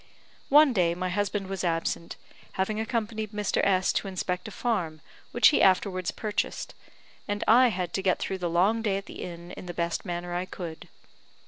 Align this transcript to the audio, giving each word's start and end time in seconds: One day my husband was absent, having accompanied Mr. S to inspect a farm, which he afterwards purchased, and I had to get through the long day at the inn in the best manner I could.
One 0.49 0.73
day 0.73 0.95
my 0.95 1.09
husband 1.09 1.45
was 1.45 1.63
absent, 1.63 2.15
having 2.53 2.79
accompanied 2.79 3.33
Mr. 3.33 3.63
S 3.63 3.93
to 3.93 4.07
inspect 4.07 4.47
a 4.47 4.51
farm, 4.51 4.99
which 5.31 5.49
he 5.49 5.61
afterwards 5.61 6.09
purchased, 6.09 6.73
and 7.27 7.43
I 7.47 7.67
had 7.67 7.93
to 7.93 8.01
get 8.01 8.17
through 8.17 8.39
the 8.39 8.49
long 8.49 8.81
day 8.81 8.97
at 8.97 9.05
the 9.05 9.21
inn 9.21 9.51
in 9.51 9.67
the 9.67 9.75
best 9.75 10.03
manner 10.03 10.33
I 10.33 10.45
could. 10.45 10.89